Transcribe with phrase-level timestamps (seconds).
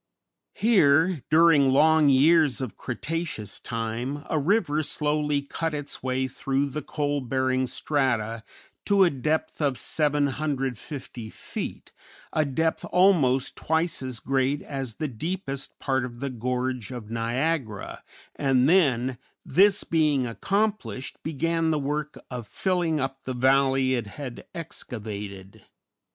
[0.55, 6.81] Here, during long years of Cretaceous time, a river slowly cut its way through the
[6.81, 8.43] coal bearing strata
[8.87, 11.91] to a depth of 750 feet,
[12.33, 18.03] a depth almost twice as great as the deepest part of the gorge of Niagara,
[18.35, 24.47] and then, this being accomplished, began the work of filling up the valley it had
[24.55, 25.61] excavated.